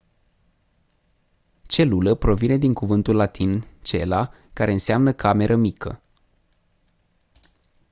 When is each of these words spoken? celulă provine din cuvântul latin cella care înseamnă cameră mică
celulă 1.65 2.15
provine 2.15 2.57
din 2.57 2.73
cuvântul 2.73 3.15
latin 3.15 3.63
cella 3.81 4.31
care 4.53 4.71
înseamnă 4.71 5.13
cameră 5.13 5.55
mică 5.55 6.01